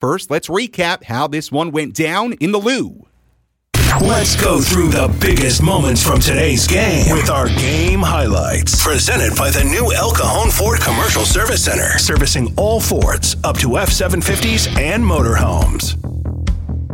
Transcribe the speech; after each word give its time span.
First, 0.00 0.30
let's 0.30 0.46
recap 0.46 1.04
how 1.04 1.26
this 1.26 1.50
one 1.50 1.72
went 1.72 1.92
down 1.92 2.34
in 2.34 2.52
the 2.52 2.58
Lou. 2.58 3.04
Let's 4.00 4.40
go 4.40 4.60
through 4.60 4.90
the 4.90 5.12
biggest 5.20 5.60
moments 5.60 6.06
from 6.06 6.20
today's 6.20 6.68
game 6.68 7.16
with 7.16 7.28
our 7.28 7.48
game 7.48 7.98
highlights. 7.98 8.80
Presented 8.80 9.36
by 9.36 9.50
the 9.50 9.64
new 9.64 9.92
El 9.92 10.12
Cajon 10.12 10.52
Ford 10.52 10.80
Commercial 10.80 11.24
Service 11.24 11.64
Center, 11.64 11.98
servicing 11.98 12.54
all 12.56 12.78
Fords 12.78 13.34
up 13.42 13.58
to 13.58 13.76
F 13.76 13.88
750s 13.88 14.68
and 14.78 15.02
motorhomes. 15.02 15.96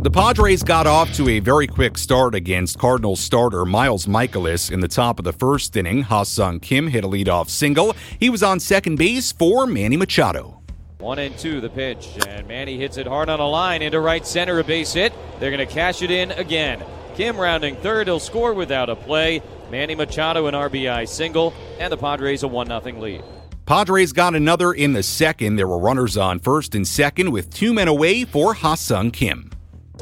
The 0.01 0.09
Padres 0.09 0.63
got 0.63 0.87
off 0.87 1.13
to 1.13 1.29
a 1.29 1.39
very 1.39 1.67
quick 1.67 1.99
start 1.99 2.33
against 2.33 2.79
Cardinals 2.79 3.19
starter 3.19 3.65
Miles 3.65 4.07
Mikolas 4.07 4.71
in 4.71 4.79
the 4.79 4.87
top 4.87 5.19
of 5.19 5.25
the 5.25 5.33
first 5.33 5.77
inning. 5.77 6.01
Ha-Seong 6.01 6.59
Kim 6.59 6.87
hit 6.87 7.03
a 7.03 7.07
leadoff 7.07 7.49
single. 7.49 7.95
He 8.19 8.31
was 8.31 8.41
on 8.41 8.59
second 8.59 8.95
base 8.95 9.31
for 9.31 9.67
Manny 9.67 9.97
Machado. 9.97 10.64
One 10.99 11.19
and 11.19 11.37
two, 11.37 11.59
the 11.59 11.69
pitch, 11.69 12.09
and 12.25 12.47
Manny 12.47 12.77
hits 12.77 12.97
it 12.97 13.05
hard 13.05 13.27
on 13.27 13.41
a 13.41 13.47
line 13.47 13.81
into 13.81 13.99
right 13.99 14.25
center, 14.25 14.59
a 14.59 14.63
base 14.63 14.93
hit. 14.93 15.11
They're 15.39 15.51
going 15.51 15.65
to 15.65 15.71
cash 15.71 16.01
it 16.01 16.09
in 16.09 16.31
again. 16.31 16.83
Kim 17.15 17.37
rounding 17.37 17.75
third, 17.75 18.07
he'll 18.07 18.19
score 18.19 18.53
without 18.53 18.89
a 18.89 18.95
play. 18.95 19.41
Manny 19.69 19.95
Machado 19.95 20.47
an 20.47 20.53
RBI 20.53 21.07
single, 21.07 21.53
and 21.79 21.91
the 21.91 21.97
Padres 21.97 22.43
a 22.43 22.47
1 22.47 22.67
0 22.67 22.81
lead. 22.99 23.23
Padres 23.65 24.13
got 24.13 24.35
another 24.35 24.71
in 24.71 24.93
the 24.93 25.03
second. 25.03 25.57
There 25.57 25.67
were 25.67 25.79
runners 25.79 26.15
on 26.15 26.39
first 26.39 26.75
and 26.75 26.87
second 26.87 27.31
with 27.31 27.53
two 27.53 27.73
men 27.73 27.89
away 27.89 28.23
for 28.23 28.53
Ha-Seong 28.53 29.11
Kim. 29.11 29.51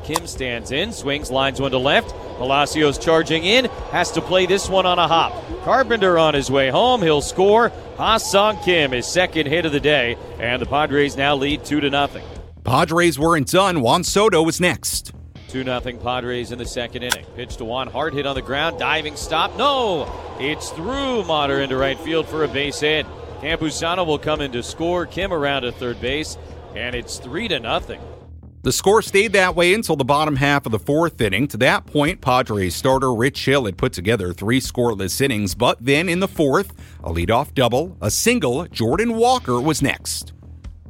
Kim 0.03 0.27
stands 0.27 0.71
in, 0.71 0.91
swings, 0.91 1.31
lines 1.31 1.61
one 1.61 1.71
to 1.71 1.77
left. 1.77 2.09
Palacios 2.37 2.97
charging 2.97 3.45
in, 3.45 3.65
has 3.91 4.11
to 4.11 4.21
play 4.21 4.45
this 4.45 4.69
one 4.69 4.85
on 4.85 4.99
a 4.99 5.07
hop. 5.07 5.33
Carpenter 5.63 6.17
on 6.17 6.33
his 6.33 6.51
way 6.51 6.69
home, 6.69 7.01
he'll 7.01 7.21
score. 7.21 7.71
Ha-Seong 7.97 8.63
Kim, 8.63 8.91
his 8.91 9.05
second 9.05 9.47
hit 9.47 9.65
of 9.65 9.71
the 9.71 9.79
day, 9.79 10.17
and 10.39 10.61
the 10.61 10.65
Padres 10.65 11.15
now 11.15 11.35
lead 11.35 11.63
2 11.63 11.79
to 11.81 11.89
nothing. 11.89 12.25
Padres 12.63 13.19
weren't 13.19 13.49
done. 13.49 13.81
Juan 13.81 14.03
Soto 14.03 14.41
was 14.41 14.59
next. 14.59 15.11
2 15.49 15.63
0 15.63 15.81
Padres 16.01 16.51
in 16.51 16.57
the 16.57 16.65
second 16.65 17.03
inning. 17.03 17.25
Pitch 17.35 17.57
to 17.57 17.65
Juan, 17.65 17.87
hard 17.87 18.13
hit 18.13 18.25
on 18.25 18.33
the 18.33 18.41
ground, 18.41 18.79
diving 18.79 19.15
stop. 19.15 19.55
No! 19.57 20.11
It's 20.39 20.71
through 20.71 21.23
Motter 21.25 21.61
into 21.61 21.77
right 21.77 21.99
field 21.99 22.27
for 22.27 22.43
a 22.43 22.47
base 22.47 22.79
hit. 22.79 23.05
Campusano 23.39 24.05
will 24.05 24.17
come 24.17 24.41
in 24.41 24.51
to 24.53 24.63
score. 24.63 25.05
Kim 25.05 25.31
around 25.31 25.65
at 25.65 25.75
third 25.75 26.01
base, 26.01 26.37
and 26.75 26.95
it's 26.95 27.19
3 27.19 27.49
to 27.49 27.59
nothing. 27.59 28.01
The 28.63 28.71
score 28.71 29.01
stayed 29.01 29.33
that 29.33 29.57
way 29.57 29.73
until 29.73 29.97
the 29.97 30.05
bottom 30.05 30.37
half 30.37 30.65
of 30.65 30.71
the 30.71 30.79
fourth 30.79 31.19
inning. 31.19 31.49
To 31.49 31.57
that 31.57 31.85
point, 31.85 32.21
Padres 32.21 32.73
starter 32.73 33.13
Rich 33.13 33.43
Hill 33.43 33.65
had 33.65 33.77
put 33.77 33.91
together 33.91 34.31
three 34.31 34.61
scoreless 34.61 35.19
innings, 35.19 35.53
but 35.53 35.83
then 35.83 36.07
in 36.07 36.21
the 36.21 36.29
fourth, 36.29 36.71
a 37.03 37.11
leadoff 37.11 37.53
double, 37.53 37.97
a 37.99 38.09
single, 38.09 38.65
Jordan 38.67 39.17
Walker 39.17 39.59
was 39.59 39.81
next. 39.81 40.31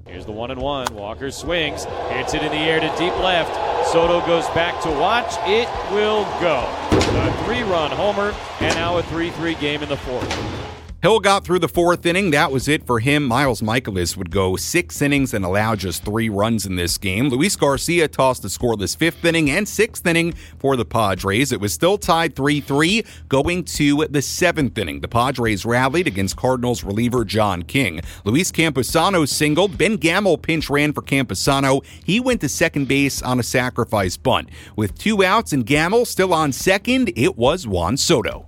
Here's 0.05 0.23
the 0.23 0.31
one 0.31 0.51
and 0.51 0.61
one. 0.61 0.85
Walker 0.93 1.31
swings, 1.31 1.85
hits 2.11 2.35
it 2.35 2.43
in 2.43 2.51
the 2.51 2.57
air 2.57 2.79
to 2.79 2.87
deep 2.89 3.17
left. 3.17 3.55
Soto 3.87 4.23
goes 4.27 4.45
back 4.49 4.79
to 4.83 4.91
watch. 4.91 5.33
It 5.47 5.67
will 5.91 6.25
go. 6.39 6.67
A 6.91 7.43
three 7.45 7.63
run 7.63 7.89
homer, 7.89 8.35
and 8.59 8.75
now 8.75 8.99
a 8.99 9.03
3 9.03 9.31
3 9.31 9.55
game 9.55 9.81
in 9.81 9.89
the 9.89 9.97
fourth. 9.97 10.82
Hill 11.03 11.19
got 11.19 11.43
through 11.43 11.59
the 11.59 11.67
fourth 11.67 12.05
inning. 12.05 12.31
That 12.31 12.49
was 12.49 12.69
it 12.69 12.87
for 12.87 13.01
him. 13.01 13.25
Miles 13.25 13.61
Mikolas 13.61 14.15
would 14.15 14.31
go 14.31 14.55
six 14.55 15.01
innings 15.01 15.33
and 15.33 15.43
allow 15.43 15.75
just 15.75 16.05
three 16.05 16.29
runs 16.29 16.65
in 16.65 16.77
this 16.77 16.97
game. 16.97 17.27
Luis 17.27 17.57
Garcia 17.57 18.07
tossed 18.07 18.45
a 18.45 18.47
scoreless 18.47 18.95
fifth 18.95 19.25
inning 19.25 19.51
and 19.51 19.67
sixth 19.67 20.07
inning 20.07 20.31
for 20.59 20.77
the 20.77 20.85
Padres. 20.85 21.51
It 21.51 21.59
was 21.59 21.73
still 21.73 21.97
tied 21.97 22.37
3 22.37 22.61
3 22.61 23.03
going 23.27 23.65
to 23.65 24.07
the 24.11 24.21
seventh 24.21 24.77
inning. 24.77 25.01
The 25.01 25.09
Padres 25.09 25.65
rallied 25.65 26.07
against 26.07 26.37
Cardinals 26.37 26.85
reliever 26.85 27.25
John 27.25 27.63
King. 27.63 27.99
Luis 28.23 28.49
Campusano 28.49 29.27
singled. 29.27 29.77
Ben 29.77 29.97
Gamel 29.97 30.37
pinch 30.37 30.69
ran 30.69 30.93
for 30.93 31.01
Campusano. 31.01 31.83
He 32.05 32.21
went 32.21 32.39
to 32.39 32.47
second 32.47 32.87
base 32.87 33.21
on 33.21 33.41
a 33.41 33.43
sacrifice 33.43 34.15
bunt. 34.15 34.47
With 34.77 34.97
two 34.97 35.21
outs 35.21 35.51
and 35.51 35.65
Gamel 35.65 36.05
still 36.05 36.33
on 36.33 36.53
second, 36.53 37.11
it 37.17 37.37
was 37.37 37.67
Juan 37.67 37.97
Soto. 37.97 38.47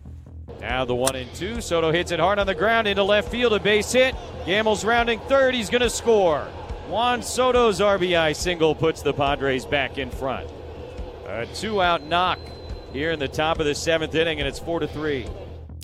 Now 0.66 0.83
the 0.83 0.95
one 0.95 1.16
and 1.16 1.31
two. 1.35 1.61
Soto 1.61 1.92
hits 1.92 2.09
it 2.09 2.20
hard 2.20 2.39
on 2.39 2.48
the 2.48 2.55
ground 2.55 2.87
into 2.87 3.03
left 3.03 3.30
field. 3.30 3.53
A 3.53 3.59
base 3.59 3.92
hit. 3.92 4.15
Gamel's 4.48 4.83
rounding 4.83 5.20
third. 5.20 5.53
He's 5.53 5.70
going 5.70 5.83
to 5.83 5.92
score. 5.92 6.43
Juan 6.89 7.21
Soto's 7.21 7.80
RBI 7.80 8.36
single 8.36 8.73
puts 8.73 9.03
the 9.03 9.14
Padres 9.14 9.64
back 9.64 9.99
in 9.99 10.09
front. 10.09 10.49
A 11.27 11.45
two 11.53 11.83
out 11.83 12.02
knock 12.02 12.39
here 12.93 13.11
in 13.11 13.20
the 13.20 13.27
top 13.27 13.59
of 13.59 13.67
the 13.67 13.76
seventh 13.76 14.15
inning, 14.15 14.39
and 14.39 14.48
it's 14.48 14.58
four 14.58 14.80
to 14.80 14.87
three. 14.87 15.27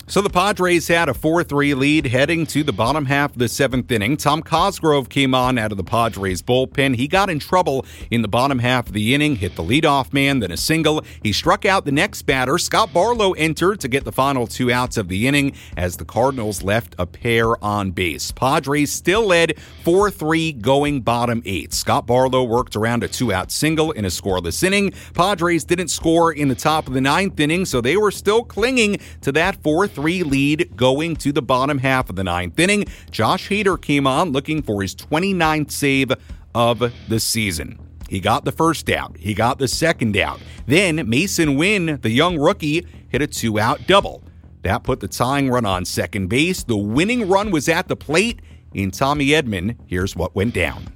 So 0.08 0.20
the 0.20 0.28
Padres 0.28 0.88
had 0.88 1.08
a 1.08 1.14
4 1.14 1.44
3 1.44 1.74
lead 1.74 2.06
heading 2.06 2.44
to 2.46 2.64
the 2.64 2.72
bottom 2.72 3.06
half 3.06 3.32
of 3.32 3.38
the 3.38 3.48
seventh 3.48 3.90
inning. 3.90 4.16
Tom 4.16 4.42
Cosgrove 4.42 5.08
came 5.08 5.34
on 5.34 5.58
out 5.58 5.70
of 5.70 5.78
the 5.78 5.84
Padres 5.84 6.42
bullpen. 6.42 6.96
He 6.96 7.06
got 7.06 7.30
in 7.30 7.38
trouble 7.38 7.86
in 8.10 8.20
the 8.20 8.28
bottom 8.28 8.58
half 8.58 8.88
of 8.88 8.94
the 8.94 9.14
inning, 9.14 9.36
hit 9.36 9.54
the 9.54 9.62
leadoff 9.62 10.12
man, 10.12 10.40
then 10.40 10.50
a 10.50 10.56
single. 10.56 11.04
He 11.22 11.32
struck 11.32 11.64
out 11.64 11.84
the 11.84 11.92
next 11.92 12.22
batter. 12.22 12.58
Scott 12.58 12.92
Barlow 12.92 13.32
entered 13.32 13.80
to 13.80 13.88
get 13.88 14.04
the 14.04 14.12
final 14.12 14.46
two 14.46 14.72
outs 14.72 14.96
of 14.96 15.08
the 15.08 15.28
inning 15.28 15.54
as 15.76 15.96
the 15.96 16.04
Cardinals 16.04 16.62
left 16.62 16.94
a 16.98 17.06
pair 17.06 17.62
on 17.64 17.92
base. 17.92 18.32
Padres 18.32 18.92
still 18.92 19.26
led 19.26 19.58
4 19.84 20.10
3 20.10 20.52
going 20.52 21.00
bottom 21.00 21.42
eight. 21.46 21.72
Scott 21.72 22.06
Barlow 22.06 22.42
worked 22.42 22.74
around 22.74 23.04
a 23.04 23.08
two 23.08 23.32
out 23.32 23.52
single 23.52 23.92
in 23.92 24.04
a 24.04 24.08
scoreless 24.08 24.62
inning. 24.64 24.92
Padres 25.14 25.64
didn't 25.64 25.88
score 25.88 26.32
in 26.32 26.48
the 26.48 26.54
top 26.54 26.88
of 26.88 26.92
the 26.92 27.00
ninth 27.00 27.38
inning, 27.38 27.64
so 27.64 27.80
they 27.80 27.96
were 27.96 28.10
still 28.10 28.42
clinging 28.42 28.98
to 29.20 29.30
that 29.32 29.62
4 29.62 29.91
3 29.94 30.02
3 30.02 30.22
lead 30.24 30.76
going 30.76 31.16
to 31.16 31.32
the 31.32 31.42
bottom 31.42 31.78
half 31.78 32.10
of 32.10 32.16
the 32.16 32.24
ninth 32.24 32.58
inning. 32.58 32.84
Josh 33.10 33.48
Hader 33.48 33.80
came 33.80 34.06
on 34.06 34.32
looking 34.32 34.62
for 34.62 34.82
his 34.82 34.94
29th 34.94 35.70
save 35.70 36.12
of 36.54 36.92
the 37.08 37.20
season. 37.20 37.78
He 38.08 38.20
got 38.20 38.44
the 38.44 38.52
first 38.52 38.90
out. 38.90 39.16
He 39.16 39.32
got 39.32 39.58
the 39.58 39.68
second 39.68 40.16
out. 40.16 40.40
Then 40.66 40.98
Masyn 40.98 41.56
Winn, 41.56 41.98
the 42.02 42.10
young 42.10 42.38
rookie, 42.38 42.86
hit 43.08 43.22
a 43.22 43.26
two 43.26 43.58
out 43.58 43.86
double. 43.86 44.22
That 44.62 44.82
put 44.82 45.00
the 45.00 45.08
tying 45.08 45.48
run 45.48 45.64
on 45.64 45.84
second 45.84 46.28
base. 46.28 46.62
The 46.62 46.76
winning 46.76 47.28
run 47.28 47.50
was 47.50 47.68
at 47.68 47.88
the 47.88 47.96
plate. 47.96 48.40
In 48.74 48.90
Tommy 48.90 49.28
Edman, 49.28 49.76
here's 49.86 50.14
what 50.14 50.34
went 50.34 50.54
down. 50.54 50.92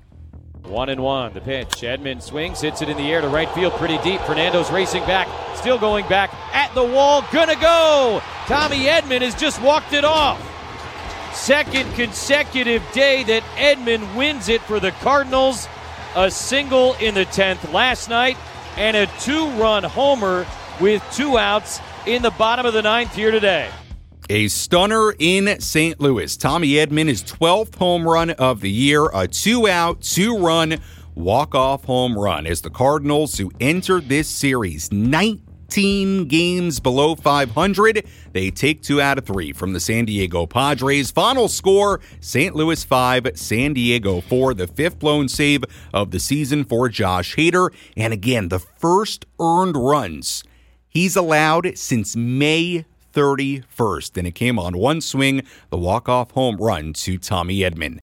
One 0.65 0.89
and 0.89 1.03
one. 1.03 1.33
The 1.33 1.41
pitch. 1.41 1.69
Edman 1.69 2.21
swings, 2.21 2.61
hits 2.61 2.83
it 2.83 2.89
in 2.89 2.97
the 2.97 3.11
air 3.13 3.21
to 3.21 3.29
right 3.29 3.49
field 3.51 3.73
pretty 3.75 3.99
deep. 3.99 4.21
Fernando's 4.23 4.71
racing 4.71 5.05
back, 5.05 5.29
still 5.57 5.79
going 5.79 6.07
back 6.09 6.35
at 6.53 6.75
the 6.75 6.85
wall. 6.85 7.25
Gonna 7.33 7.57
go. 7.57 8.21
Tommy 8.47 8.85
Edman 8.85 9.23
has 9.23 9.35
just 9.35 9.61
walked 9.61 9.93
it 9.93 10.05
off. 10.05 10.41
Second 11.35 11.93
consecutive 11.95 12.81
day 12.93 13.25
that 13.25 13.43
Edman 13.57 14.15
wins 14.15 14.49
it 14.49 14.63
for 14.63 14.79
the 14.79 14.93
Cardinals. 14.93 15.67
A 16.15 16.31
single 16.31 16.95
in 16.95 17.15
the 17.15 17.25
10th 17.27 17.73
last 17.73 18.09
night 18.09 18.37
and 18.77 18.97
a 18.97 19.07
two 19.21 19.51
run 19.61 19.83
homer 19.83 20.47
with 20.81 21.03
two 21.13 21.37
outs 21.39 21.81
in 22.07 22.23
the 22.23 22.31
bottom 22.31 22.65
of 22.65 22.73
the 22.73 22.83
ninth 22.83 23.13
here 23.15 23.33
today. 23.33 23.69
A 24.31 24.47
stunner 24.47 25.13
in 25.19 25.61
St. 25.61 26.01
Louis. 26.01 26.37
Tommy 26.37 26.69
Edman 26.75 27.09
his 27.09 27.25
12th 27.25 27.75
home 27.75 28.07
run 28.07 28.31
of 28.31 28.61
the 28.61 28.71
year, 28.71 29.07
a 29.13 29.27
two 29.27 29.69
out, 29.69 30.03
two 30.03 30.39
run 30.39 30.81
walk 31.17 31.57
off 31.57 31.85
home 31.85 32.17
run 32.17 32.47
as 32.47 32.61
the 32.61 32.71
Cardinals, 32.71 33.39
who 33.39 33.51
entered 33.59 34.09
this 34.09 34.29
series 34.29 34.93
19 34.93 35.46
games 35.69 36.81
below 36.81 37.15
500, 37.15 38.07
they 38.33 38.51
take 38.51 38.83
two 38.83 39.01
out 39.01 39.19
of 39.19 39.25
three 39.25 39.53
from 39.53 39.73
the 39.73 39.81
San 39.81 40.05
Diego 40.05 40.47
Padres. 40.47 41.11
Final 41.11 41.49
score 41.49 42.01
St. 42.21 42.55
Louis 42.55 42.83
5, 42.83 43.31
San 43.35 43.75
Diego 43.75 44.21
4, 44.21 44.55
the 44.55 44.67
fifth 44.67 44.99
blown 44.99 45.29
save 45.29 45.65
of 45.93 46.11
the 46.11 46.21
season 46.21 46.65
for 46.65 46.89
Josh 46.89 47.37
Hader. 47.37 47.71
And 47.97 48.13
again, 48.13 48.49
the 48.49 48.59
first 48.59 49.27
earned 49.39 49.77
runs 49.77 50.45
he's 50.89 51.17
allowed 51.17 51.77
since 51.77 52.17
May 52.17 52.87
31st, 53.13 54.17
and 54.19 54.27
it 54.27 54.35
came 54.35 54.59
on 54.59 54.77
one 54.77 55.01
swing, 55.01 55.43
the 55.71 55.79
walk-off 55.79 56.33
home 56.33 56.57
run 56.59 56.93
to 56.93 57.17
Tommy 57.17 57.61
Edman. 57.61 57.95